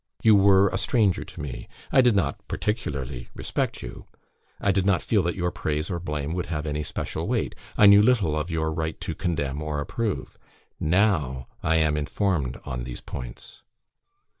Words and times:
"You 0.23 0.35
were 0.35 0.67
a 0.69 0.79
stranger 0.79 1.23
to 1.23 1.39
me. 1.41 1.67
I 1.91 2.01
did 2.01 2.15
not 2.15 2.47
particularly 2.47 3.29
respect 3.35 3.83
you. 3.83 4.05
I 4.59 4.71
did 4.71 4.83
not 4.83 5.03
feel 5.03 5.21
that 5.21 5.35
your 5.35 5.51
praise 5.51 5.91
or 5.91 5.99
blame 5.99 6.33
would 6.33 6.47
have 6.47 6.65
any 6.65 6.81
special 6.81 7.27
weight. 7.27 7.53
I 7.77 7.85
knew 7.85 8.01
little 8.01 8.35
of 8.35 8.49
your 8.49 8.73
right 8.73 8.99
to 8.99 9.13
condemn 9.13 9.61
or 9.61 9.79
approve. 9.79 10.39
NOW 10.79 11.45
I 11.61 11.75
am 11.75 11.97
informed 11.97 12.59
on 12.65 12.83
these 12.83 13.01
points. 13.01 13.61